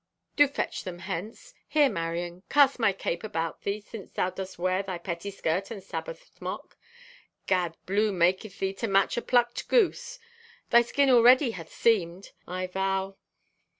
[0.35, 1.53] Do fetch them hence.
[1.67, 6.23] Here, Marion, cast my cape about thee, since thou dost wear thy pettiskirt and Sabboth
[6.35, 6.75] smock.
[7.45, 7.77] Gad!
[7.85, 10.17] Blue maketh thee to match a plucked goose.
[10.71, 13.17] Thy skin already hath seamed, I vow.